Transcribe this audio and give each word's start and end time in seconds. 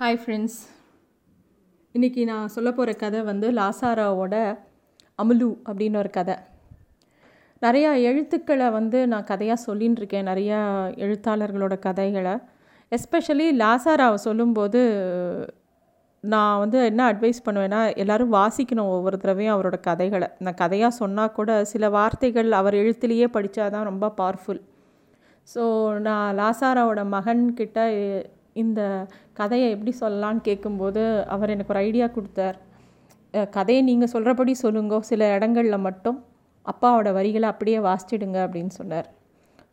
Hi 0.00 0.18
friends 0.20 0.58
இன்றைக்கி 1.94 2.24
நான் 2.24 2.52
சொல்ல 2.54 2.68
போகிற 2.72 2.92
கதை 2.92 3.18
வந்து 3.22 3.50
லாசாராவோட 3.52 4.34
அமுலு 5.18 5.48
அப்படின்னு 5.68 5.96
ஒரு 5.96 6.10
கதை. 6.10 6.36
நிறையா 7.62 7.90
எழுத்துக்களை 8.02 8.70
வந்து 8.70 9.06
நான் 9.06 9.24
கதையாக 9.24 9.64
சொல்லின்னு 9.66 9.96
இருக்கேன் 9.96 10.26
நிறையா 10.26 10.60
எழுத்தாளர்களோட 11.06 11.78
கதைகளை. 11.78 12.34
எஸ்பெஷலி 12.92 13.48
லாசாராவை 13.64 14.14
சொல்லும்போது 14.14 14.82
நான் 16.24 16.58
வந்து 16.58 16.84
என்ன 16.84 17.12
அட்வைஸ் 17.12 17.44
பண்ணுவேன்னா 17.44 17.96
எல்லோரும் 17.96 18.34
வாசிக்கணும் 18.34 18.94
ஒவ்வொரு 18.96 19.16
தடவையும் 19.16 19.54
அவரோட 19.56 19.80
கதைகளை. 19.80 20.28
நான் 20.38 20.60
கதையாக 20.64 21.00
சொன்னால் 21.02 21.32
கூட 21.32 21.64
சில 21.64 21.90
வார்த்தைகள் 21.90 22.52
அவர் 22.52 22.80
எழுத்துலேயே 22.82 23.30
படித்தா 23.38 23.70
தான் 23.70 23.88
ரொம்ப 23.92 24.14
பவர்ஃபுல் 24.16 24.64
ஸோ 25.54 25.62
நான் 26.00 26.28
லாசாராவோட 26.36 27.02
மகன்கிட்ட 27.16 27.80
இந்த 28.62 28.80
கதையை 29.40 29.66
எப்படி 29.74 29.92
சொல்லலான்னு 30.00 30.42
கேட்கும்போது 30.48 31.02
அவர் 31.34 31.52
எனக்கு 31.54 31.72
ஒரு 31.74 31.82
ஐடியா 31.88 32.06
கொடுத்தார். 32.16 32.56
கதையை 33.56 33.82
நீங்கள் 33.88 34.12
சொல்கிறபடி 34.14 34.52
சொல்லுங்க 34.64 35.00
சில 35.10 35.28
இடங்களில் 35.36 35.84
மட்டும் 35.86 36.18
அப்பாவோட 36.66 37.08
வரிகளை 37.18 37.46
அப்படியே 37.52 37.78
வாசிச்சிடுங்க 37.88 38.38
அப்படின்னு 38.46 38.72
சொன்னார். 38.80 39.08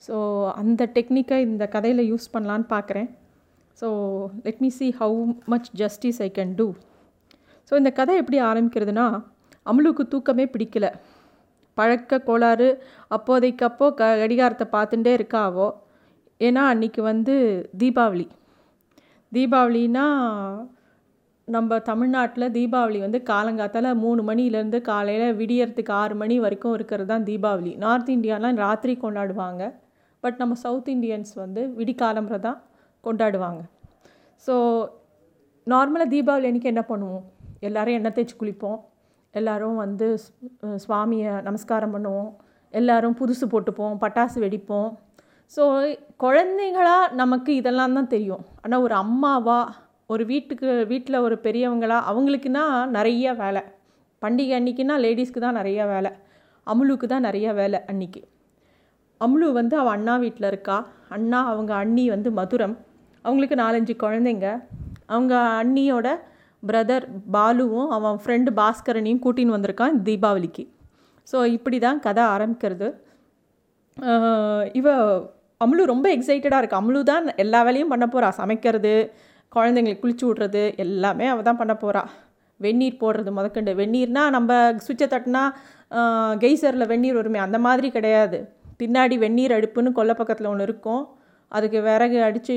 ஸோ 0.08 0.16
அந்த 0.62 0.82
டெக்னிக்கை 0.98 1.38
இந்த 1.50 1.64
கதையில் 1.76 2.10
யூஸ் 2.12 2.34
பண்ணலான்னு 2.34 2.68
பார்க்குறேன் 2.76 3.10
so 3.82 3.88
let 4.46 4.62
me 4.66 4.70
see 4.78 4.88
how 5.00 5.18
much 5.54 5.70
justice 5.82 6.20
I 6.26 6.30
can 6.38 6.54
do 6.60 6.68
so 7.70 7.74
இந்த 7.82 7.92
கதை 8.00 8.14
எப்படி 8.22 8.38
ஆரம்பிக்கிறதுனா 8.52 9.08
அமுலுக்கு 9.72 10.04
தூக்கமே 10.14 10.46
பிடிக்கல. 10.54 10.88
பழக்க 11.78 12.20
கோளாறு 12.28 12.70
அப்போதைக்கப்போ 13.16 13.88
க 14.00 14.04
கடிகாரத்தை 14.22 14.66
பார்த்துட்டே 14.76 15.12
இருக்காவோ? 15.18 15.68
ஏன்னா 16.42 16.62
அன்றைக்கி 16.74 17.02
வந்து 17.12 17.36
தீபாவளி. 17.82 18.26
தீபாவளினா 19.32 20.06
நம்ம 21.48 21.78
தமிழ்நாட்டில் 21.90 22.54
தீபாவளி 22.56 23.00
வந்து 23.04 23.20
காலங்காத்தால் 23.30 23.90
மூணு 24.04 24.22
மணிலேருந்து 24.30 24.80
காலையில் 24.90 25.36
விடியறதுக்கு 25.42 25.92
ஆறு 26.02 26.16
மணி 26.22 26.36
வரைக்கும் 26.46 26.74
இருக்கிறது 26.78 27.10
தான் 27.12 27.26
தீபாவளி. 27.30 27.72
நார்த் 27.84 28.10
இந்தியாலாம் 28.16 28.62
ராத்திரி 28.66 28.94
கொண்டாடுவாங்க. 29.04 29.64
பட் 30.24 30.40
நம்ம 30.42 30.56
சவுத் 30.64 30.90
இந்தியன்ஸ் 30.96 31.34
வந்து 31.44 31.62
விடிக்காலம்புற 31.80 32.38
தான் 32.48 32.60
கொண்டாடுவாங்க. 33.04 33.62
ஸோ 34.46 34.56
நார்மலாக 35.68 36.10
தீபாவளி 36.14 36.48
அன்றைக்கி 36.50 36.72
என்ன 36.74 36.84
பண்ணுவோம்? 36.92 37.26
எல்லோரும் 37.68 37.98
எண்ணெய் 38.00 38.16
தேய்ச்சி 38.18 38.36
குளிப்போம். 38.42 38.80
எல்லோரும் 39.34 39.78
வந்து 39.86 40.08
சுவாமியை 40.86 41.32
நமஸ்காரம் 41.48 41.96
பண்ணுவோம். 41.96 42.32
எல்லோரும் 42.74 43.18
புதுசு 43.20 43.46
போட்டுப்போம் 43.54 43.98
பட்டாசு 44.04 44.38
வெடிப்போம். 44.46 44.90
ஸோ 45.56 45.64
குழந்தைங்களா 46.24 46.96
நமக்கு 47.22 47.52
இதெல்லாம் 47.60 47.96
தான் 47.98 48.14
தெரியும். 48.14 48.44
ஆனால் 48.64 48.84
ஒரு 48.86 48.96
அம்மாவா 49.04 49.60
ஒரு 50.14 50.24
வீட்டுக்கு 50.32 50.68
வீட்டில் 50.92 51.24
ஒரு 51.28 51.36
பெரியவங்களா 51.46 51.98
அவங்களுக்குன்னா 52.10 52.64
நிறைய 52.98 53.34
வேலை. 53.42 53.62
பண்டிகை 54.22 54.54
அன்னைக்குன்னா 54.58 54.96
லேடிஸ்க்கு 55.06 55.40
தான் 55.46 55.58
நிறைய 55.60 55.80
வேலை. 55.94 56.12
அமுலுக்கு 56.68 57.08
தான் 57.14 57.26
நிறைய 57.28 57.48
வேலை 57.60 57.80
அன்னைக்கு. 57.92 58.22
அம்லு 59.22 59.48
வந்து 59.60 59.76
அவள் 59.82 59.96
அண்ணா 59.98 60.16
வீட்டில் 60.24 60.50
இருக்கா. 60.52 60.78
அண்ணா 61.16 61.40
அவங்க 61.52 61.72
அண்ணி 61.84 62.06
வந்து 62.16 62.30
மதுரம். 62.40 62.76
அவங்களுக்கு 63.26 63.58
நாலஞ்சு 63.64 63.94
குழந்தைங்க. 64.04 64.48
அவங்க 65.14 65.34
அண்ணியோட 65.62 66.08
பிரதர் 66.64 67.06
பாலுவும் 67.36 67.90
அவன் 67.98 68.20
ஃப்ரெண்டு 68.24 68.52
பாஸ்கரனையும் 68.60 69.24
கூட்டின்னு 69.26 69.56
வந்திருக்கான் 69.56 69.98
தீபாவளிக்கு. 70.08 70.64
ஸோ 71.28 71.38
இப்படி 71.58 71.78
தான் 71.88 72.04
கதை 72.06 72.24
ஆரம்பிக்கிறது. 72.36 72.90
இவ 74.80 74.88
அமுலு 75.62 75.84
ரொம்ப 75.94 76.08
எக்ஸைட்டடாக 76.16 76.60
இருக்குது 76.62 76.82
அமுலு 76.82 77.00
தான் 77.12 77.26
எல்லா 77.44 77.60
வேலையும் 77.68 77.94
பண்ண 77.94 78.06
போகிறா 78.08 78.30
சமைக்கிறது 78.40 78.94
குழந்தைங்களுக்கு 79.52 80.04
குளிச்சு 80.04 80.26
விட்றது 80.28 80.64
எல்லாமே 80.84 81.26
அவள் 81.34 81.48
தான் 81.50 81.62
பண்ண 81.62 81.74
போகிறா 81.84 82.04
வெந்நீர் 82.60 83.02
போடுறது 83.02 83.32
முதக்கண்டு 83.38 83.72
வெந்நீர்னால் 83.80 84.34
நம்ம 84.36 84.52
சுவிட்சை 84.86 85.08
தட்டினா 85.14 85.44
கெய்சரில் 86.44 86.90
வெந்நீர் 86.92 87.20
வருமே 87.20 87.40
அந்த 87.46 87.58
மாதிரி 87.66 87.90
கிடையாது. 87.98 88.38
பின்னாடி 88.82 89.16
வெந்நீர் 89.26 89.56
அடுப்புன்னு 89.58 89.92
கொல்லை 89.98 90.16
பக்கத்தில் 90.20 90.50
ஒன்று 90.52 90.66
இருக்கும். 90.68 91.04
அதுக்கு 91.52 91.80
விறகு 91.88 92.18
அடித்து 92.28 92.56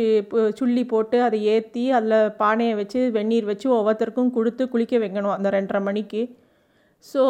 சுள்ளி 0.58 0.82
போட்டு 0.92 1.18
அதை 1.26 1.38
ஏற்றி 1.54 1.84
அதில் 1.96 2.16
பானையை 2.40 2.74
வச்சு 2.80 3.00
வெந்நீர் 3.16 3.46
வச்சு 3.50 3.66
ஒவ்வொருத்தருக்கும் 3.76 4.32
கொடுத்து 4.36 4.62
குளிக்க 4.72 4.94
வைக்கணும் 5.04 5.34
அந்த 5.36 5.50
ரெண்டரை 5.56 5.80
மணிக்கு. 5.88 6.22
ஸோ 7.06 7.22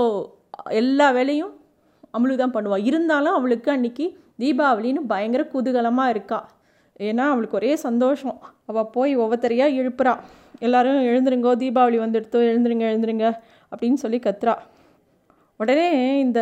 எல்லா 0.82 1.08
வேலையும் 1.18 1.52
அமுலு 2.16 2.40
தான் 2.42 2.56
பண்ணுவாள் 2.56 2.86
இருந்தாலும் 2.90 3.36
அவளுக்கு 3.38 3.70
அன்னைக்கு 3.76 4.06
தீபாவளின்னு 4.42 5.00
பயங்கர 5.12 5.42
குதூகலமாக 5.52 6.08
இருக்கா. 6.08 6.48
ஏன்னா 6.98 7.24
அவளுக்கு 7.32 7.56
ஒரே 7.56 7.76
சந்தோஷம். 7.76 8.42
அவள் 8.66 8.92
போய் 8.92 9.18
ஒவ்வொருத்தரையாக 9.18 9.78
எழுப்புறா 9.80 10.14
எல்லாரும் 10.58 11.06
எழுந்துருங்கோ 11.10 11.52
தீபாவளி 11.62 11.98
வந்துடுத்தோ 12.04 12.40
எழுந்துருங்க 12.50 12.84
எழுந்துருங்க 12.92 13.26
அப்படின்னு 13.72 13.94
சொல்லி 13.94 14.18
கத்துறா. 14.18 14.54
உடனே 15.56 16.18
இந்த 16.18 16.40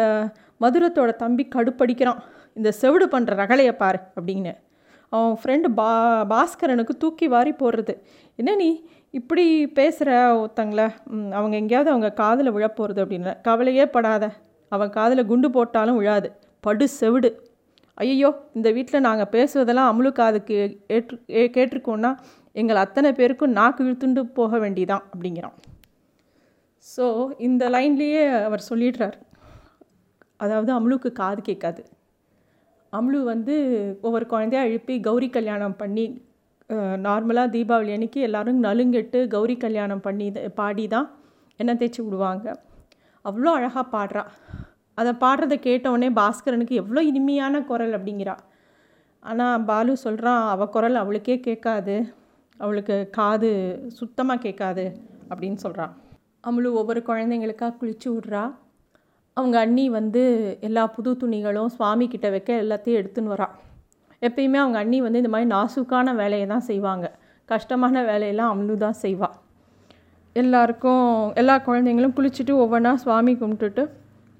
மதுரத்தோட 0.61 1.11
தம்பி 1.17 1.49
கடுப்படிக்கிறான். 1.55 2.21
இந்த 2.55 2.71
செவிடு 2.73 3.07
பண்ணுற 3.07 3.33
ரகலையை 3.43 3.73
பாரு 3.73 3.99
அப்படின்னு. 4.21 4.53
அவன் 5.09 5.37
ஃப்ரெண்டு 5.43 5.69
பா 5.75 5.91
பாஸ்கரனுக்கு 6.33 6.95
தூக்கி 6.99 7.29
வாரி 7.29 7.53
போடுறது. 7.59 7.95
என்ன 8.35 8.55
நீ 8.55 8.89
இப்படி 9.11 9.45
பேசுகிற 9.69 10.11
ஒருத்தங்கள? 10.41 10.83
அவங்க 11.33 11.57
எங்கேயாவது 11.57 11.91
அவங்க 11.91 12.13
காதில் 12.13 12.53
விழப்போகிறது 12.53 13.01
அப்படின்னு. 13.05 13.41
கவலையே 13.43 13.87
படாத. 13.87 14.31
அவன் 14.69 14.91
காதில் 14.91 15.27
குண்டு 15.27 15.51
போட்டாலும் 15.51 15.97
விழாது. 15.97 16.31
படு 16.61 16.89
செவிடு. 17.01 17.31
ஐயோ 18.03 18.31
இந்த 18.57 18.69
வீட்டில் 18.77 19.07
நாங்கள் 19.07 19.33
பேசுவதெல்லாம் 19.35 19.91
அமுக்காதுக்கு 19.93 20.57
ஏற்று 20.97 21.17
கேட்டிருக்கோன்னா 21.57 22.11
எங்கள் 22.61 22.83
அத்தனை 22.85 23.11
பேருக்கும் 23.19 23.57
நாக்கு 23.59 23.83
இழுத்துண்டு 23.85 24.23
போக 24.39 24.59
வேண்டிதான் 24.65 25.05
அப்படிங்கிறான். 25.13 25.57
ஸோ 26.87 27.05
இந்த 27.47 27.65
லைன்லேயே 27.75 28.23
அவர் 28.49 28.69
சொல்லிடுறார். 28.71 29.17
அதாவது 30.45 30.71
அமுலுக்கு 30.79 31.11
காது 31.21 31.41
கேட்காது. 31.49 31.83
அம்லு 32.93 33.19
வந்து 33.33 33.55
ஒவ்வொரு 34.07 34.27
குழந்தையாக 34.33 34.69
எழுப்பி 34.71 34.95
கௌரி 35.09 35.29
கல்யாணம் 35.37 35.79
பண்ணி 35.83 36.07
நார்மலாக 37.07 37.53
தீபாவளி 37.55 37.91
அன்னைக்கு 37.97 38.21
எல்லாரும் 38.29 38.63
நலுங்கிட்டு 38.67 39.19
கௌரி 39.35 39.57
கல்யாணம் 39.65 40.05
பண்ணி 40.07 40.27
பாடி 40.61 40.85
தான் 40.95 41.09
எண்ணெய் 41.61 41.79
தேய்ச்சி 41.81 42.01
விடுவாங்க. 42.07 42.47
அவ்வளோ 43.25 43.53
அழகாக 43.59 43.85
பாடுறா. 43.95 44.23
அதை 44.99 45.11
பாடுறதை 45.23 45.57
கேட்டவுடனே 45.67 46.09
பாஸ்கரனுக்கு 46.21 46.75
எவ்வளோ 46.83 47.01
இனிமையான 47.11 47.61
குரல் 47.71 47.95
அப்படிங்கிறா. 47.99 48.37
ஆனால் 49.23 49.65
பாலு 49.69 49.93
சொல்கிறான் 50.05 50.43
அவள் 50.53 50.73
குரல் 50.75 50.97
அவளுக்கே 51.03 51.37
கேட்காது. 51.47 51.97
அவளுக்கு 52.61 52.97
காது 53.19 53.51
சுத்தமாக 53.99 54.43
கேட்காது. 54.47 54.85
அப்படின்னு 55.31 55.59
சொல்கிறான் 55.65 55.93
அவளும் 56.41 56.79
ஒவ்வொரு 56.81 57.01
குழந்தைங்களுக்கா 57.09 57.69
குளிச்சு 57.81 58.09
விட்றா. 58.15 58.45
அவங்க 59.37 59.57
அண்ணி 59.65 59.85
வந்து 59.99 60.23
எல்லா 60.69 60.85
புது 60.97 61.11
துணிகளும் 61.23 61.73
சுவாமி 61.77 62.07
கிட்ட 62.09 62.29
வைக்க 62.31 62.51
எல்லாத்தையும் 62.65 63.01
எடுத்துன்னு 63.01 63.33
வரா. 63.35 63.49
எப்பயுமே 64.23 64.59
அவங்க 64.63 64.79
அண்ணி 64.85 64.99
வந்து 65.01 65.21
இந்த 65.23 65.33
மாதிரி 65.35 65.49
நாசுக்கான 65.57 66.15
வேலையை 66.23 66.47
தான் 66.55 66.67
செய்வாங்க. 66.71 67.07
கஷ்டமான 67.49 68.03
வேலையெல்லாம் 68.11 68.53
அம்லு 68.55 68.75
தான் 68.85 68.99
செய்வாள் 69.03 69.37
எல்லாருக்கும் 70.37 71.05
எல்லா 71.41 71.55
குழந்தைங்களும் 71.67 72.15
குளிச்சுட்டு 72.17 72.53
ஒவ்வொன்றா 72.63 72.93
சுவாமி 73.05 73.33
கும்பிட்டுட்டு 73.35 73.83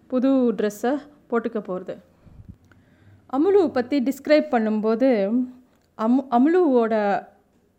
புது 0.09 0.31
ட்ரெஸ்ஸை 0.59 0.93
போட்டுக்க 1.31 1.59
போகிறது 1.61 1.95
அமுலு 3.33 3.63
பற்றி 3.69 3.97
டிஸ்கிரைப் 4.01 4.53
பண்ணும்போது 4.55 5.09
அமு 5.99 6.21
அமுலுவோட 6.37 6.95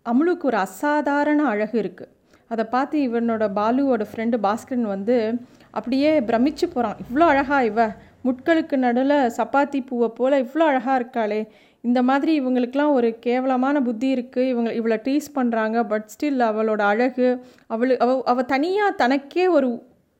அமுலுக்கு 0.06 0.44
ஒரு 0.44 0.57
அசாதாரண 0.57 1.41
அழகு 1.45 1.78
இருக்குது 1.84 2.12
அதை 2.47 2.63
பார்த்து 2.66 2.97
இவனோட 3.07 3.45
பாலுவோட 3.57 4.03
ஃப்ரெண்டு 4.12 4.38
பாஸ்கரன் 4.45 4.88
வந்து 4.95 5.17
அப்படியே 5.72 6.12
பிரமிச்சு 6.19 6.66
போகிறான் 6.66 7.00
இவ்வளோ 7.03 7.25
அழகா 7.34 7.57
இவ. 7.62 7.79
முட்களுக்கு 8.23 8.75
நடுவில் 8.78 9.17
சப்பாத்தி 9.38 9.79
பூவை 9.85 10.07
போல் 10.09 10.41
இவ்வளோ 10.44 10.63
அழகாக 10.72 10.96
இருக்காளே. 11.00 11.41
இந்த 11.81 12.00
மாதிரி 12.03 12.31
இவங்களுக்கெலாம் 12.41 12.96
ஒரு 12.96 13.09
கேவலமான 13.19 13.81
புத்தி 13.81 14.07
இருக்குது 14.16 14.50
இவங்க 14.53 14.73
இவளை 14.73 14.97
டீஸ் 15.03 15.28
பண்ணுறாங்க 15.35 15.84
பட் 15.84 16.07
ஸ்டில் 16.13 16.41
அவளோட 16.50 16.81
அழகு 16.91 17.28
அவளு 17.70 17.96
அவ 17.97 18.17
அவள் 18.26 18.46
தனியாக 18.46 18.97
தனக்கே 19.03 19.47
ஒரு 19.47 19.70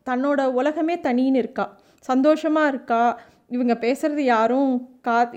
தன்னோட 0.08 0.42
உலகமே 0.60 0.96
தனின்னு 0.96 1.42
இருக்கா. 1.44 1.66
சந்தோஷமாக 2.00 2.68
இருக்கா? 2.68 3.20
இவங்க 3.48 3.74
பேசுகிறது 3.82 4.24
யாரும் 4.36 4.90
கா 5.02 5.32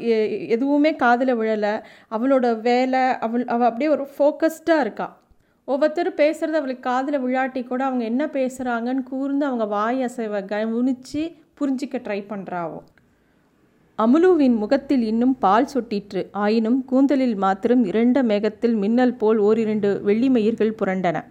எதுவுமே 0.48 0.96
காதில் 0.96 1.38
விழலை. 1.38 1.82
அவளோட 2.10 2.60
வேலை 2.60 3.00
அவள் 3.00 3.44
அவள் 3.46 3.68
அப்படியே 3.68 3.90
ஒரு 3.90 4.06
ஃபோக்கஸ்டாக 4.18 4.80
இருக்கா. 4.80 5.20
ஒவ்வொருத்தரும் 5.64 6.16
பேசுகிறது 6.16 6.58
அவளுக்கு 6.60 6.88
காதில் 6.90 7.22
விழாட்டி 7.22 7.66
கூட 7.66 7.84
அவங்க 7.84 8.04
என்ன 8.04 8.26
பேசுகிறாங்கன்னு 8.26 9.02
கூர்ந்து 9.02 9.46
அவங்க 9.46 9.64
வாய் 9.64 10.00
அசைவை 10.04 10.44
கவனித்து 10.44 11.22
புரிஞ்சிக்க 11.60 11.96
ட்ரை 12.06 12.20
பண்ணுறாவோ 12.32 12.80
அமுலுவின் 13.98 14.56
முகத்தில் 14.56 15.02
இன்னும் 15.02 15.38
பால் 15.38 15.68
சொட்டிற்று. 15.74 16.26
ஆயினும் 16.32 16.84
கூந்தலில் 16.84 17.34
மாத்திரம் 17.36 17.84
இரண்ட 17.84 18.22
மேகத்தில் 18.22 18.74
மின்னல் 18.74 19.14
போல் 19.14 19.38
ஓரிரண்டு 19.38 20.02
வெள்ளிமயிர்கள் 20.06 20.78
புரண்டன. 20.80 21.24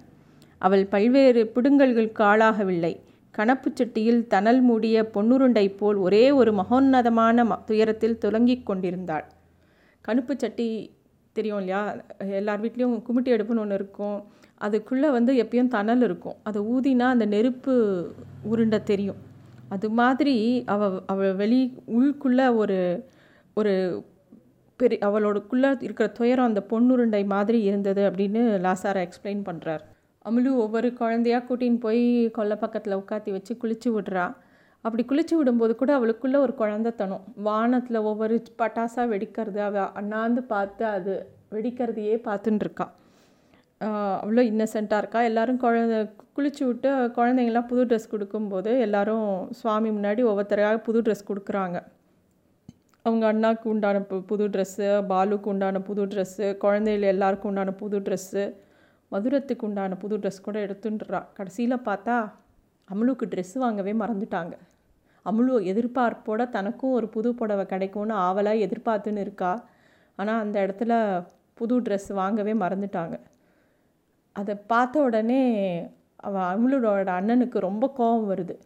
அவள் 0.60 0.86
பல்வேறு 0.86 1.52
பிடுங்கல்களுக்கு 1.56 2.22
ஆளாகவில்லை. 2.22 2.94
கணப்புச் 3.38 3.82
சட்டியில் 3.84 4.28
தணல் 4.28 4.62
மூடிய 4.62 5.10
பொன்னுருண்டை 5.14 5.70
போல் 5.70 5.96
ஒரே 5.96 6.32
ஒரு 6.32 6.52
மகோன்னதமான 6.52 7.44
ம- 7.44 7.64
துயரத்தில் 7.64 8.18
துலங்கிக் 8.18 8.66
கொண்டிருந்தாள். 8.66 9.26
கணுப்பு 10.02 10.36
சட்டி 10.38 10.92
தெரியும் 11.32 11.58
இல்லையா? 11.58 11.96
எல்லார் 12.18 12.62
வீட்லேயும் 12.62 13.02
குமிட்டி 13.02 13.32
எடுப்புன்னு 13.32 13.58
ஒன்று 13.58 13.76
இருக்கும். 13.76 14.24
அதுக்குள்ளே 14.58 15.10
வந்து 15.10 15.34
எப்பயும் 15.34 15.68
தணல் 15.68 16.02
இருக்கும். 16.02 16.36
அதை 16.44 16.62
ஊதினா 16.62 17.00
அந்த 17.00 17.26
நெருப்பு 17.26 18.08
உருண்டை 18.44 18.84
தெரியும். 18.84 19.30
அது 19.70 19.90
மாதிரி 19.90 20.64
அவ 20.66 21.02
அவள் 21.06 21.34
வெளி 21.34 21.74
உள்குள்ளே 21.88 22.56
ஒரு 22.56 23.06
ஒரு 23.54 24.04
பெரிய 24.76 25.08
அவளோடக்குள்ளே 25.08 25.84
இருக்கிற 25.84 26.10
துயரம் 26.10 26.46
அந்த 26.46 26.66
பொன்னுருண்டை 26.70 27.26
மாதிரி 27.26 27.62
இருந்தது 27.62 28.10
அப்படின்னு 28.10 28.60
லாசாரா 28.68 29.08
எக்ஸ்பிளைன் 29.08 29.44
பண்ணுறார் 29.46 29.80
அமுலு 30.26 30.50
ஒவ்வொரு 30.64 30.90
குழந்தையாக 31.02 31.44
கூட்டின்னு 31.48 31.80
போய் 31.86 32.04
கொல்லை 32.38 32.56
பக்கத்தில் 32.58 33.00
உட்காத்தி 33.02 33.32
வச்சு 33.36 33.54
குளிச்சு 33.62 33.90
விடுறா. 33.96 34.26
அப்படி 34.86 35.04
குளிச்சு 35.10 35.34
விடும்போது 35.38 35.74
கூட 35.76 35.92
அவளுக்குள்ளே 35.98 36.38
ஒரு 36.46 36.54
குழந்தைத்தனம். 36.62 37.24
வானத்தில் 37.48 38.06
ஒவ்வொரு 38.10 38.36
பட்டாசாக 38.62 39.06
வெடிக்கிறது 39.14 39.60
அவள் 39.68 39.92
அண்ணாந்து 40.00 40.42
பார்த்து 40.54 40.86
அது 40.98 41.14
வெடிக்கிறதையே 41.56 42.16
பார்த்துன்னு 42.28 42.64
இருக்கா. 42.66 42.88
அவ்வளோ 44.22 44.42
இன்னசென்ட்டாக 44.52 45.02
இருக்கா. 45.04 45.22
எல்லோரும் 45.30 45.62
குழந்த 45.64 45.96
குளிச்சு 46.38 46.64
விட்டு 46.68 46.90
குழந்தைங்களாம் 47.18 47.70
புது 47.72 47.84
ட்ரெஸ் 47.90 48.12
கொடுக்கும்போது 48.14 48.72
எல்லோரும் 48.86 49.30
சுவாமி 49.60 49.90
முன்னாடி 49.98 50.22
ஒவ்வொருத்தரையாக 50.32 50.82
புது 50.88 51.00
ட்ரெஸ் 51.06 51.30
கொடுக்குறாங்க. 51.30 51.78
அவங்க 53.06 53.26
அண்ணாவுக்கு 53.32 53.68
உண்டான 53.74 54.02
பு 54.10 54.18
புது 54.32 54.46
ட்ரெஸ்ஸு 54.54 54.88
பாலுக்கு 55.12 55.48
உண்டான 55.54 55.80
புது 55.88 56.04
ட்ரெஸ்ஸு 56.12 56.48
குழந்தைகள் 56.64 57.12
எல்லாருக்கும் 57.14 57.50
உண்டான 57.52 57.72
புது 57.80 58.00
ட்ரெஸ்ஸு 58.00 58.44
மதுரத்துக்கு 59.12 59.62
உண்டான 59.62 59.96
புது 59.96 60.18
ட்ரெஸ் 60.18 60.42
கூட 60.42 60.66
எடுத்துன்றா. 60.66 61.26
கடைசியில் 61.34 61.78
பார்த்தா 61.78 62.32
அமுலுக்கு 62.94 63.26
ட்ரெஸ் 63.26 63.54
வாங்கவே 63.54 63.94
மறந்துட்டாங்க. 63.94 64.54
அமுலு 65.26 65.56
எதிர்பார்ப்போட 65.72 66.50
தனக்கும் 66.50 66.92
ஒரு 66.92 67.08
புது 67.08 67.36
புடவை 67.36 67.66
கிடைக்கும்னு 67.66 68.14
ஆவலாக 68.14 68.58
எதிர்பார்த்துன்னு 68.58 69.18
இருக்கா. 69.18 69.64
ஆனால் 70.16 70.42
அந்த 70.42 70.66
இடத்துல 70.66 71.24
புது 71.54 71.82
ட்ரெஸ் 71.82 72.14
வாங்கவே 72.14 72.54
மறந்துட்டாங்க. 72.54 73.20
அதை 74.32 74.56
பார்த்த 74.56 75.02
உடனே 75.02 75.42
அவள் 76.16 76.42
அமுலோட 76.42 77.10
அண்ணனுக்கு 77.20 77.60
ரொம்ப 77.60 77.90
கோபம் 77.90 78.36
வருது. 78.36 78.60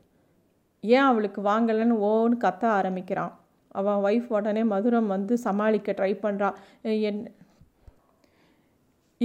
ஏன் 0.82 1.02
அவளுக்கு 1.02 1.42
வாங்கலைன்னு 1.42 1.98
ஓன்னு 2.10 2.38
கத்த 2.40 2.66
ஆரம்பிக்கிறான். 2.66 3.40
அவன் 3.68 4.04
ஒய்ஃப் 4.04 4.28
உடனே 4.28 4.64
மதுரம் 4.64 5.06
வந்து 5.06 5.38
சமாளிக்க 5.38 5.92
ட்ரை 5.92 6.14
பண்ணுறான் 6.24 6.54
என் 6.82 7.36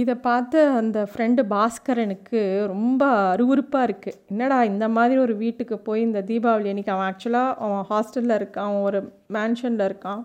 இதை 0.01 0.13
பார்த்து 0.27 0.59
அந்த 0.79 0.99
ஃப்ரெண்டு 1.11 1.41
பாஸ்கரனுக்கு 1.53 2.41
ரொம்ப 2.71 3.01
அருவறுப்பாக 3.31 3.87
இருக்குது 3.87 4.17
என்னடா 4.31 4.57
இந்த 4.71 4.85
மாதிரி 4.97 5.19
ஒரு 5.25 5.33
வீட்டுக்கு 5.41 5.75
போய் 5.87 6.01
இந்த 6.07 6.19
தீபாவளி 6.29 6.69
அன்றைக்கி 6.71 6.93
அவன் 6.93 7.07
ஆக்சுவலாக 7.09 7.57
அவன் 7.65 7.83
ஹாஸ்டலில் 7.89 8.35
இருக்கான் 8.39 8.67
அவன் 8.69 8.85
ஒரு 8.89 8.99
மேன்ஷனில் 9.35 9.85
இருக்கான். 9.89 10.21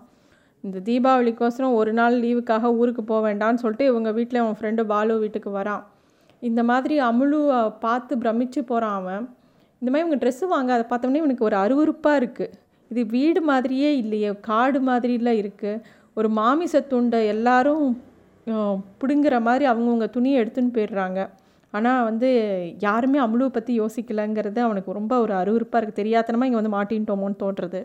இந்த 0.63 0.77
தீபாவளிக்கோசரம் 0.89 1.75
ஒரு 1.81 1.91
நாள் 1.99 2.15
லீவுக்காக 2.23 2.71
ஊருக்கு 2.79 3.03
போக 3.11 3.21
வேண்டாம்னு 3.27 3.61
சொல்லிட்டு 3.63 3.89
இவங்க 3.91 4.11
வீட்டில் 4.19 4.41
அவன் 4.43 4.57
ஃப்ரெண்டு 4.59 4.83
பாலு 4.93 5.19
வீட்டுக்கு 5.23 5.51
வரான். 5.59 5.83
இந்த 6.41 6.61
மாதிரி 6.71 6.95
அமுலு 7.09 7.39
பார்த்து 7.85 8.15
பிரமிச்சு 8.23 8.61
போகிறான் 8.71 8.97
அவன். 9.01 9.23
இந்த 9.81 9.89
மாதிரி 9.89 10.05
இவங்க 10.05 10.19
ட்ரெஸ்ஸு 10.23 10.47
வாங்க 10.55 10.71
அதை 10.77 10.85
பார்த்தோன்னே 10.91 11.21
இவனுக்கு 11.23 11.47
ஒரு 11.49 11.57
அருவறுப்பாக 11.63 12.19
இருக்குது 12.21 12.53
இது 12.91 13.01
வீடு 13.15 13.39
மாதிரியே 13.51 13.89
இல்லையே 14.01 14.31
காடு 14.49 14.79
மாதிரிலாம் 14.89 15.39
இருக்குது 15.43 15.81
ஒரு 16.17 16.29
மாமிசத்துண்டை 16.41 17.19
எல்லாரும் 17.33 17.87
பிடுங்குற 19.01 19.35
மாதிரி 19.47 19.65
அவங்கவுங்க 19.71 20.07
துணியை 20.15 20.37
எடுத்துன்னு 20.41 20.75
போயிடுறாங்க. 20.77 21.19
ஆனால் 21.73 22.05
வந்து 22.09 22.29
யாருமே 22.85 23.19
அம்லுவை 23.25 23.51
பற்றி 23.53 23.71
யோசிக்கலைங்கிறது 23.81 24.59
அவனுக்கு 24.65 24.97
ரொம்ப 24.99 25.13
ஒரு 25.23 25.33
அருவறுப்பாக 25.41 25.79
இருக்குது 25.79 25.99
தெரியாதனமாக 26.01 26.49
இங்கே 26.49 26.59
வந்து 26.61 26.75
மாட்டின்ட்டோமோன்னு 26.77 27.41
தோன்றுறது. 27.43 27.81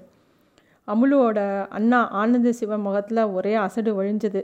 அமுலுவோட 0.89 1.41
அண்ணா 1.79 1.99
ஆனந்த 2.21 2.53
சிவன் 2.61 2.87
முகத்தில் 2.87 3.23
ஒரே 3.37 3.55
அசடு 3.65 3.91
ஒழிஞ்சது. 4.01 4.43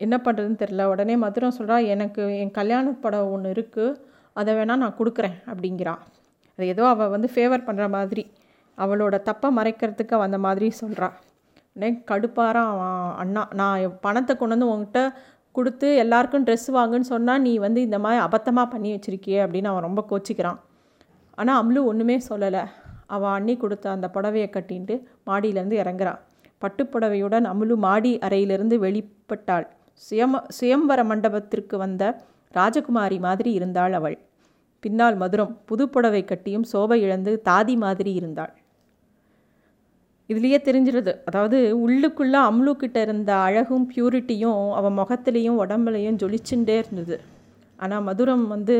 என்ன 0.00 0.16
பண்ணுறதுன்னு 0.26 0.60
தெரில 0.62 0.82
உடனே 0.92 1.14
மதுரம் 1.24 1.56
சொல்கிறா 1.58 1.76
எனக்கு 1.94 2.22
என் 2.42 2.56
கல்யாண 2.58 2.90
படம் 3.04 3.30
ஒன்று 3.34 3.48
இருக்குது 3.54 3.96
அதை 4.36 4.52
வேணால் 4.58 4.82
நான் 4.82 4.98
கொடுக்குறேன் 5.00 5.36
அப்படிங்கிறா. 5.50 5.94
அது 6.58 6.66
ஏதோ 6.74 6.84
அவள் 6.92 7.12
வந்து 7.14 7.28
ஃபேவர் 7.34 7.66
பண்ணுற 7.68 7.86
மாதிரி. 7.96 8.24
அவளோட 8.78 9.16
தப்பை 9.28 9.48
மறைக்கிறதுக்கு 9.58 10.16
வந்த 10.24 10.38
மாதிரி 10.46 10.66
சொல்கிறா 10.82 11.08
உடனே 11.76 11.90
கடுப்பாரான் 12.10 12.70
அவன் 12.74 13.00
அண்ணா 13.22 13.42
நான் 13.60 13.96
பணத்தை 14.04 14.32
கொண்டு 14.34 14.54
வந்து 14.56 14.70
உங்ககிட்ட 14.70 15.00
கொடுத்து 15.58 15.88
எல்லாருக்கும் 16.04 16.44
ட்ரெஸ் 16.48 16.68
வாங்குன்னு 16.78 17.10
சொன்னால் 17.14 17.42
நீ 17.46 17.52
வந்து 17.66 17.80
இந்த 17.86 17.98
மாதிரி 18.04 18.20
அபத்தமாக 18.26 18.72
பண்ணி 18.74 18.90
வச்சுருக்கியே 18.94 19.38
அப்படின்னு 19.44 19.70
அவன் 19.72 19.86
ரொம்ப 19.88 20.02
கோச்சிக்கிறான். 20.10 20.58
ஆனால் 21.38 21.58
அம்லு 21.62 21.80
ஒன்றுமே 21.90 22.16
சொல்லலை. 22.28 22.62
அவள் 23.16 23.34
அண்ணி 23.36 23.54
கொடுத்த 23.56 23.86
அந்த 23.96 24.06
புடவையை 24.14 24.48
கட்டின்ட்டு 24.56 24.94
மாடியிலேருந்து 25.28 25.76
இறங்குறான். 25.82 26.20
பட்டுப்புடவையுடன் 26.62 27.46
அமுலு 27.52 27.74
மாடி 27.86 28.12
அறையிலிருந்து 28.26 28.76
வெளிப்பட்டாள். 28.84 29.66
சுயம 30.02 30.40
சுயம்பர 30.56 31.00
மண்டபத்திற்கு 31.10 31.76
வந்த 31.84 32.02
ராஜகுமாரி 32.54 33.18
மாதிரி 33.26 33.50
இருந்தாள் 33.58 33.94
அவள். 33.98 34.16
பின்னால் 34.82 35.16
மதுரம் 35.22 35.52
புது 35.70 35.84
புடவை 35.94 36.22
கட்டியும் 36.24 36.66
சோபை 36.72 36.98
இழந்து 37.06 37.32
தாதி 37.48 37.74
மாதிரி 37.84 38.12
இருந்தாள். 38.20 38.52
இதுலேயே 40.30 40.58
தெரிஞ்சிருது. 40.68 41.12
அதாவது 41.28 41.58
உள்ளுக்குள்ளே 41.84 42.40
அம்லுக்கிட்ட 42.50 42.98
இருந்த 43.06 43.30
அழகும் 43.46 43.86
ப்யூரிட்டியும் 43.92 44.62
அவன் 44.78 44.98
முகத்துலேயும் 45.00 45.60
உடம்புலையும் 45.64 46.18
ஜொலிச்சுட்டே 46.22 46.76
இருந்தது. 46.82 47.16
ஆனால் 47.78 48.04
மதுரம் 48.08 48.46
வந்து 48.54 48.76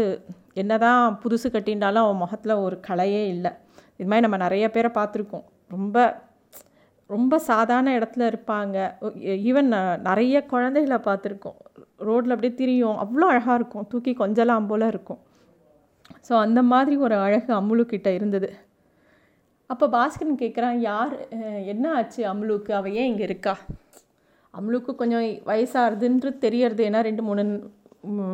என்னதான் 0.63 1.03
புதுசு 1.23 1.49
கட்டின்றாலும் 1.55 2.05
அவன் 2.05 2.23
முகத்தில் 2.25 2.63
ஒரு 2.67 2.77
கலையே 2.89 3.23
இல்லை. 3.35 3.53
இது 3.99 4.09
மாதிரி 4.11 4.25
நம்ம 4.27 4.39
நிறைய 4.45 4.67
பேரை 4.71 4.91
பார்த்துருக்கோம். 4.99 5.47
ரொம்ப 5.71 5.97
ரொம்ப 7.11 7.35
சாதாரண 7.51 7.91
இடத்துல 7.99 8.23
இருப்பாங்க. 8.31 8.77
ஈவன் 9.49 9.71
நிறைய 10.09 10.37
குழந்தைகளை 10.53 10.99
பார்த்துருக்கோம். 11.07 11.59
ரோட்டில் 12.07 12.35
அப்படியே 12.35 12.55
திரியும். 12.55 12.99
அவ்வளோ 13.05 13.29
அழகாக 13.33 13.59
இருக்கும். 13.61 13.87
தூக்கி 13.93 14.13
கொஞ்சலாம் 14.21 14.69
போல் 14.71 14.91
இருக்கும். 14.93 15.21
ஸோ 16.29 16.35
அந்த 16.47 16.61
மாதிரி 16.73 16.97
ஒரு 17.07 17.17
அழகு 17.27 17.51
அம்முலுக்கிட்ட 17.61 18.09
இருந்தது. 18.19 18.49
அப்போ 19.71 19.87
பாஸ்கரன் 19.95 20.41
கேட்குறான் 20.43 20.79
யார் 20.91 21.15
என்ன 21.73 21.85
ஆச்சு 21.97 22.21
அம்லுக்கு? 22.31 22.71
அவள் 22.79 22.95
ஏன் 23.01 23.09
இங்கே 23.11 23.25
இருக்கா? 23.29 23.55
அம்லுக்கு 24.55 24.93
கொஞ்சம் 25.01 25.25
வயசாகுதுன்றது 25.51 26.39
தெரியறது. 26.45 26.83
ஏன்னா 26.89 27.01
ரெண்டு 27.09 27.23
மூணு 27.29 27.43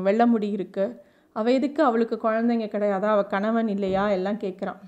வெள்ள 0.07 0.23
முடி 0.33 0.49
இருக்குது 0.59 0.97
அவள் 1.37 1.57
எதுக்கு 1.59 1.81
அவளுக்கு 1.89 2.17
குழந்தைங்க 2.25 2.67
கிடையாதா 2.75 3.09
அவள் 3.15 3.33
கணவன் 3.35 3.71
இல்லையா? 3.75 4.05
எல்லாம் 4.17 4.43
கேட்குறான் 4.45 4.81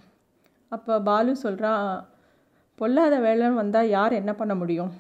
அப்போ 0.73 0.95
பாலு 1.09 1.33
சொல்கிறான் 1.45 1.85
பொல்லாத 2.79 3.15
வேலைன்னு 3.27 3.61
வந்தால் 3.63 3.93
யார் 3.97 4.21
என்ன 4.21 4.33
பண்ண 4.41 4.55
முடியும்? 4.61 4.93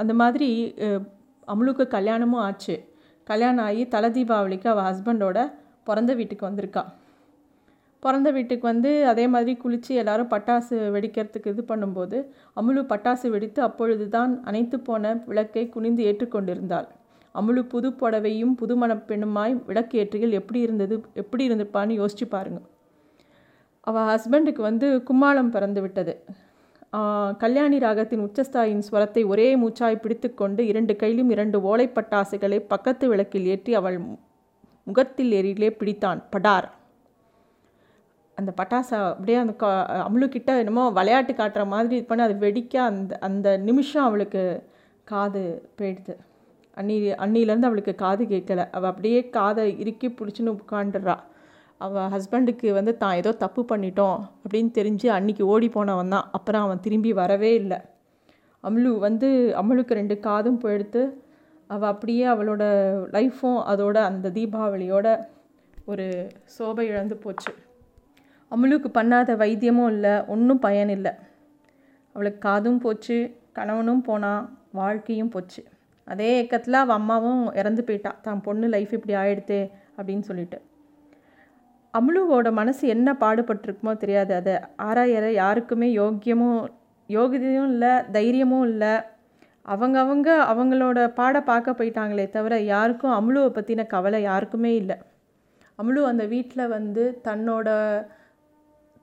அந்த 0.00 0.12
மாதிரி 0.22 0.50
அம்லுக்கு 1.48 1.84
கல்யாணமும் 1.96 2.44
ஆச்சு. 2.48 2.76
கல்யாணம் 3.26 3.64
ஆகி 3.68 3.82
தலை 3.94 4.08
தீபாவளிக்கு 4.16 4.68
அவள் 4.72 4.86
ஹஸ்பண்டோட 4.88 5.38
பிறந்த 5.88 6.12
வீட்டுக்கு 6.20 6.48
வந்திருக்காள் 6.48 6.90
பிறந்த 8.06 8.28
வீட்டுக்கு 8.36 8.64
வந்து 8.72 8.90
அதே 9.12 9.24
மாதிரி 9.34 9.52
குளித்து 9.62 9.92
எல்லாரும் 10.02 10.30
பட்டாசு 10.34 10.76
வெடிக்கிறதுக்கு 10.94 11.52
இது 11.54 11.62
பண்ணும்போது 11.70 12.18
அமுலு 12.60 12.82
பட்டாசு 12.92 13.26
வெடித்து 13.34 13.60
அப்பொழுது 13.68 14.06
தான் 14.16 14.32
அணைத்து 14.48 14.78
போன 14.88 15.14
விளக்கை 15.30 15.64
குனிந்து 15.74 16.02
ஏற்றுக்கொண்டிருந்தாள். 16.10 16.88
அமுலு 17.34 17.62
புது 17.72 17.88
புடவையும் 18.00 18.54
புது 18.60 18.74
பெண்ணுமாய் 19.10 19.54
விளக்கு 19.68 19.94
ஏற்றுகள் 20.02 20.38
எப்படி 20.40 20.60
இருந்தது 20.66 20.96
எப்படி 21.22 21.42
இருந்திருப்பான்னு 21.48 21.98
யோசிச்சு 22.00 22.26
பாருங்க. 22.34 22.60
அவள் 23.86 24.08
ஹஸ்பண்டுக்கு 24.10 24.62
வந்து 24.68 24.86
கும்மாளம் 25.08 25.50
பிறந்து 25.56 25.80
விட்டது. 25.84 26.14
கல்யாணி 27.42 27.78
ராகத்தின் 27.84 28.24
உச்சஸ்தாயின் 28.26 28.84
ஸ்வரத்தை 28.86 29.22
ஒரே 29.32 29.46
மூச்சாய் 29.62 30.02
பிடித்து 30.04 30.28
கொண்டு 30.40 30.62
இரண்டு 30.70 30.92
கையிலும் 31.02 31.30
இரண்டு 31.34 31.58
ஓலைப்பட்டாசுகளை 31.70 32.58
பக்கத்து 32.72 33.06
விளக்கில் 33.12 33.48
ஏற்றி 33.54 33.74
அவள் 33.80 33.98
முகத்தில் 34.88 35.32
எரியிலே 35.40 35.70
பிடித்தான். 35.80 36.20
படார். 36.34 36.68
அந்த 38.38 38.50
பட்டாசை 38.60 38.96
அப்படியே 39.10 39.38
அந்த 39.42 39.54
அமுலுக்கிட்ட 40.06 40.50
என்னமோ 40.62 40.84
விளையாட்டு 40.98 41.32
காட்டுற 41.40 41.62
மாதிரி 41.74 41.94
இது 41.98 42.06
பண்ணி 42.08 42.24
அது 42.26 42.34
வெடிக்க 42.46 42.74
அந்த 42.90 43.18
அந்த 43.28 43.48
நிமிஷம் 43.68 44.06
அவளுக்கு 44.08 44.42
காது 45.12 45.42
போயிடுது. 45.78 46.14
அன்னி 46.76 46.94
அன்னிலேருந்து 47.24 47.68
அவளுக்கு 47.68 47.92
காது 48.04 48.22
கேட்கல. 48.32 48.62
அவள் 48.76 48.90
அப்படியே 48.92 49.20
காதை 49.36 49.64
இறுக்கி 49.82 50.08
பிடிச்சின்னு 50.18 50.54
உட்காண்டுறா 50.56 51.16
அவள் 51.80 52.10
ஹஸ்பண்டுக்கு 52.14 52.68
வந்து 52.78 52.92
தான் 53.02 53.18
ஏதோ 53.20 53.30
தப்பு 53.44 53.62
பண்ணிட்டோம் 53.70 54.18
அப்படின்னு 54.42 54.70
தெரிஞ்சு 54.78 55.08
அன்னைக்கு 55.16 55.44
ஓடி 55.54 55.68
போனவன் 55.76 56.14
தான். 56.14 56.26
அப்புறம் 56.38 56.64
அவன் 56.66 56.82
திரும்பி 56.86 57.10
வரவே 57.20 57.52
இல்லை. 57.62 57.78
அம்லு 58.64 58.90
வந்து 59.06 59.28
அம்லுக்கு 59.60 59.98
ரெண்டு 60.00 60.16
காதும் 60.26 60.62
போயிடுத்து. 60.64 61.02
அவள் 61.74 61.92
அப்படியே 61.92 62.24
அவளோட 62.34 62.64
லைஃப்பும் 63.16 63.60
அதோட 63.72 63.96
அந்த 64.10 64.32
தீபாவளியோட 64.38 65.06
ஒரு 65.92 66.06
சோபை 66.56 66.84
இழந்து 66.92 67.16
போச்சு. 67.24 67.52
அமுலுக்கு 68.52 68.88
பண்ணாத 68.98 69.30
வைத்தியமும் 69.36 69.90
இல்லை 69.94 70.14
ஒன்றும் 70.26 70.58
பயன் 70.58 70.88
இல்லை. 70.88 71.12
அவளுக்கு 72.14 72.38
காதும் 72.38 72.78
போச்சு 72.78 73.16
கணவனும் 73.52 74.02
போனான் 74.02 74.42
வாழ்க்கையும் 74.72 75.32
போச்சு. 75.34 75.60
அதே 76.08 76.28
ஏக்கத்தில் 76.40 76.82
அவள் 76.82 76.96
அம்மாவும் 76.96 77.42
இறந்து 77.52 77.82
போயிட்டா. 77.84 78.12
தான் 78.22 78.40
பொண்ணு 78.40 78.66
லைஃப் 78.68 78.92
இப்படி 78.92 79.14
ஆயிடுத்து 79.14 79.58
அப்படின்னு 79.96 80.20
சொல்லிட்டு. 80.20 80.58
அமுலுவோட 81.94 82.48
மனசு 82.52 82.88
என்ன 82.88 83.08
பாடுபட்டிருக்குமோ 83.20 83.92
தெரியாது 83.96 84.32
அதை. 84.34 84.54
ஆராயற 84.82 85.26
யாருக்குமே 85.32 85.88
யோக்கியமும் 85.92 86.60
யோகியதையும் 87.08 87.68
இல்லை 87.72 87.92
தைரியமும் 88.16 88.66
இல்லை. 88.68 88.94
அவங்க 89.62 89.96
அவங்க 90.00 90.28
அவங்களோட 90.52 90.98
பாட 91.08 91.36
பார்க்க 91.42 91.78
போயிட்டாங்களே 91.78 92.26
தவிர 92.30 92.54
யாருக்கும் 92.60 93.16
அமுலுவை 93.18 93.50
பற்றின 93.54 93.86
கவலை 93.86 94.22
யாருக்குமே 94.22 94.72
இல்லை. 94.74 94.96
அமுலு 95.78 96.02
அந்த 96.02 96.24
வீட்டில் 96.24 96.72
வந்து 96.76 97.20
தன்னோட 97.24 97.68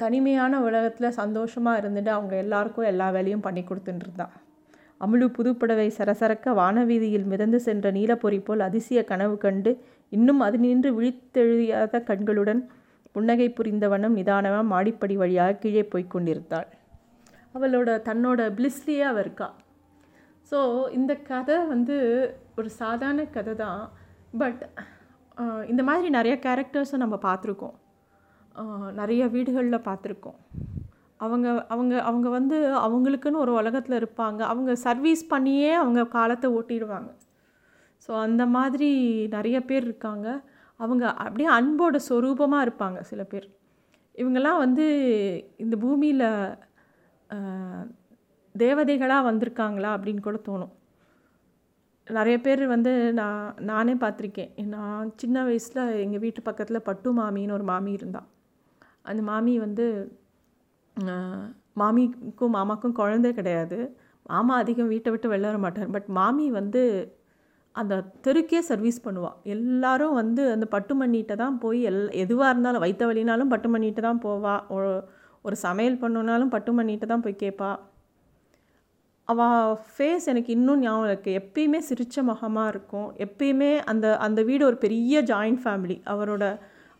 தனிமையான 0.03 0.59
உலகத்தில் 0.67 1.17
சந்தோஷமாக 1.21 1.79
இருந்துட்டு 1.81 2.11
அவங்க 2.17 2.33
எல்லாருக்கும் 2.43 2.89
எல்லா 2.93 3.07
வேலையும் 3.17 3.45
பண்ணி 3.47 3.63
கொடுத்துட்டு 3.65 4.27
அமுழு 5.01 5.25
புதுப்படவை 5.37 5.87
சரசரக்க 5.97 6.53
வானவீதியில் 6.59 7.29
மிதந்து 7.31 7.59
சென்ற 7.65 7.87
நீலப்பொறி 7.95 8.37
போல் 8.47 8.61
அதிசய 8.67 8.99
கனவு 9.09 9.35
கண்டு 9.45 9.71
இன்னும் 10.11 10.41
அது 10.45 10.57
நின்று 10.65 10.89
விழித்தெழுதியாத 10.97 11.99
கண்களுடன் 12.09 12.61
புன்னகை 13.15 13.47
புரிந்த 13.57 13.85
வண்ணம் 13.91 14.15
நிதானமாக 14.19 14.69
மாடிப்படி 14.71 15.15
வழியாக 15.21 15.57
கீழே 15.63 15.83
போய் 15.91 16.11
கொண்டிருந்தாள். 16.13 16.69
அவளோட 17.55 17.89
தன்னோட 18.07 18.39
பிளிஸ்லியே 18.57 19.03
அவள் 19.09 19.23
இருக்கா. 19.25 19.49
ஸோ 20.51 20.59
இந்த 20.97 21.13
கதை 21.31 21.57
வந்து 21.73 21.97
ஒரு 22.59 22.69
சாதாரண 22.81 23.23
கதை 23.35 23.53
தான் 23.63 23.81
பட் 24.41 24.63
இந்த 25.71 25.81
மாதிரி 25.89 26.07
நிறைய 26.17 26.35
கேரக்டர்ஸை 26.45 26.97
நம்ம 27.03 27.15
பார்த்துருக்கோம். 27.27 27.75
நிறைய 28.99 29.23
வீடுகளில் 29.35 29.85
பார்த்துருக்கோம். 29.87 30.39
அவங்க 31.19 31.47
அவங்க 31.73 31.93
அவங்க 32.09 32.27
வந்து 32.37 32.57
அவங்களுக்குன்னு 32.85 33.43
ஒரு 33.43 33.51
உலகத்தில் 33.59 33.99
இருப்பாங்க. 34.01 34.41
அவங்க 34.53 34.71
சர்வீஸ் 34.85 35.23
பண்ணியே 35.33 35.71
அவங்க 35.81 36.01
காலத்தை 36.17 36.47
ஓட்டிடுவாங்க. 36.57 37.11
ஸோ 38.05 38.11
அந்த 38.27 38.43
மாதிரி 38.57 38.89
நிறைய 39.35 39.57
பேர் 39.69 39.85
இருக்காங்க. 39.89 40.27
அவங்க 40.79 41.03
அப்படியே 41.23 41.49
அன்போட 41.57 41.97
சொரூபமாக 42.09 42.65
இருப்பாங்க 42.65 42.99
சில 43.11 43.21
பேர். 43.33 43.47
இவங்கெல்லாம் 44.21 44.61
வந்து 44.65 44.85
இந்த 45.63 45.75
பூமியில் 45.83 46.25
தேவதைகளாக 48.55 49.27
வந்திருக்காங்களா 49.29 49.91
அப்படின்னு 49.97 50.21
கூட 50.27 50.39
தோணும். 50.49 50.73
நிறைய 52.07 52.37
பேர் 52.45 52.63
வந்து 52.73 52.91
நான் 53.19 53.43
நானே 53.71 53.93
பார்த்துருக்கேன். 54.03 54.51
நான் 54.75 55.11
சின்ன 55.21 55.43
வயசில் 55.47 55.83
எங்கள் 56.05 56.23
வீட்டு 56.25 56.41
பக்கத்தில் 56.49 56.85
பட்டு 56.89 57.11
மாமின்னு 57.19 57.57
ஒரு 57.57 57.65
மாமி 57.71 57.91
இருந்தாள் 57.99 58.27
அந்த 59.05 59.21
மாமி 59.29 59.53
வந்து 59.65 59.85
மாமிக்கும் 61.81 62.55
மாமாக்கும் 62.57 62.97
குழந்தை 63.01 63.29
கிடையாது. 63.39 63.77
மாமா 64.31 64.53
அதிகம் 64.63 64.91
வீட்டை 64.93 65.11
விட்டு 65.13 65.31
வெளில 65.31 65.49
வர 65.51 65.59
மாட்டார். 65.65 65.93
பட் 65.95 66.09
மாமி 66.17 66.45
வந்து 66.59 66.83
அந்த 67.75 67.93
தெருக்கே 68.25 68.59
சர்வீஸ் 68.69 69.03
பண்ணுவாள் 69.05 69.37
எல்லாரும் 69.53 70.17
வந்து 70.21 70.43
அந்த 70.55 70.65
பட்டு 70.73 70.93
மண்ணிட்ட 70.99 71.35
தான் 71.43 71.55
போய் 71.63 71.79
எல் 71.89 72.03
எதுவாக 72.23 72.51
இருந்தாலும் 72.53 72.83
வைத்த 72.85 73.03
வழினாலும் 73.09 73.51
பட்டு 73.53 73.69
மண்ணிட்டு 73.73 74.01
தான் 74.07 74.21
போவா. 74.25 74.55
ஒரு 75.45 75.55
சமையல் 75.65 76.01
பண்ணுனாலும் 76.03 76.53
பட்டு 76.55 76.71
மண்ணிட்டு 76.77 77.07
தான் 77.11 77.23
போய் 77.25 77.41
கேட்பா 77.43 77.71
அவள் 79.31 79.73
ஃபேஸ் 79.95 80.25
எனக்கு 80.31 80.51
இன்னும் 80.57 80.81
ஞாபகம் 80.85 81.09
இருக்குது 81.09 81.37
எப்பயுமே 81.39 81.79
சிரித்த 81.89 82.23
முகமாக 82.29 82.71
இருக்கும். 82.73 83.09
எப்பயுமே 83.25 83.71
அந்த 83.91 84.05
அந்த 84.25 84.39
வீடு 84.49 84.63
ஒரு 84.69 84.77
பெரிய 84.85 85.21
ஜாயிண்ட் 85.31 85.61
ஃபேமிலி 85.63 85.97
அவரோட 86.13 86.45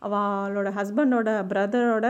அவளோட 0.06 0.68
ஹஸ்பண்டோட 0.78 1.30
பிரதரோட 1.52 2.08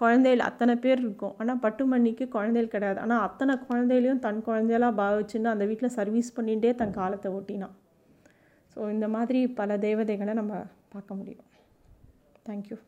குழந்தைகள் 0.00 0.46
அத்தனை 0.48 0.74
பேர் 0.84 1.00
இருக்கும். 1.02 1.34
ஆனால் 1.40 1.60
பட்டுமணிக்கு 1.64 2.24
குழந்தைகள் 2.36 2.72
கிடையாது. 2.74 2.98
ஆனால் 3.04 3.24
அத்தனை 3.26 3.54
குழந்தைகளையும் 3.68 4.22
தன் 4.26 4.40
குழந்தையெல்லாம் 4.48 4.98
பாவிச்சுன்னு 5.02 5.52
அந்த 5.52 5.66
வீட்டில் 5.70 5.96
சர்வீஸ் 5.98 6.34
பண்ணிகிட்டே 6.38 6.72
தன் 6.80 6.96
காலத்தை 7.00 7.30
ஓட்டினான். 7.38 7.76
ஸோ 8.72 8.90
இந்த 8.94 9.08
மாதிரி 9.16 9.40
பல 9.60 9.76
தேவதைகளை 9.86 10.34
நம்ம 10.40 10.54
பார்க்க 10.94 11.20
முடியும். 11.20 11.48
தேங்க்யூ 12.48 12.78